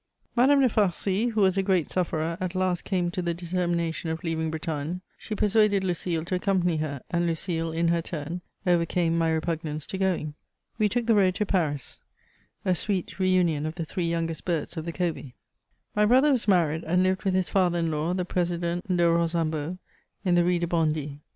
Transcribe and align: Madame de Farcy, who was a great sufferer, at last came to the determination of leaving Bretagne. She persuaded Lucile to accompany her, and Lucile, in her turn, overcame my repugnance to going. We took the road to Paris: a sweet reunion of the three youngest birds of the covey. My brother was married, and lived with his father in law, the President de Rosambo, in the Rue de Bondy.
Madame 0.35 0.61
de 0.61 0.67
Farcy, 0.67 1.29
who 1.33 1.41
was 1.41 1.59
a 1.59 1.61
great 1.61 1.87
sufferer, 1.87 2.35
at 2.41 2.55
last 2.55 2.83
came 2.83 3.11
to 3.11 3.21
the 3.21 3.35
determination 3.35 4.09
of 4.09 4.23
leaving 4.23 4.49
Bretagne. 4.49 5.01
She 5.15 5.35
persuaded 5.35 5.83
Lucile 5.83 6.25
to 6.25 6.33
accompany 6.33 6.77
her, 6.77 7.03
and 7.11 7.27
Lucile, 7.27 7.71
in 7.71 7.89
her 7.89 8.01
turn, 8.01 8.41
overcame 8.65 9.15
my 9.15 9.29
repugnance 9.31 9.85
to 9.85 9.99
going. 9.99 10.33
We 10.79 10.89
took 10.89 11.05
the 11.05 11.13
road 11.13 11.35
to 11.35 11.45
Paris: 11.45 12.01
a 12.65 12.73
sweet 12.73 13.19
reunion 13.19 13.67
of 13.67 13.75
the 13.75 13.85
three 13.85 14.09
youngest 14.09 14.43
birds 14.43 14.75
of 14.75 14.85
the 14.85 14.91
covey. 14.91 15.35
My 15.95 16.07
brother 16.07 16.31
was 16.31 16.47
married, 16.47 16.83
and 16.83 17.03
lived 17.03 17.23
with 17.23 17.35
his 17.35 17.49
father 17.49 17.77
in 17.77 17.91
law, 17.91 18.15
the 18.15 18.25
President 18.25 18.87
de 18.97 19.07
Rosambo, 19.07 19.77
in 20.25 20.33
the 20.33 20.43
Rue 20.43 20.57
de 20.57 20.65
Bondy. 20.65 21.19